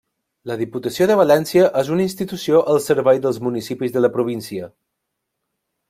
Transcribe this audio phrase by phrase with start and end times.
[0.51, 4.73] La Diputació de València és una institució al servei dels municipis de la província.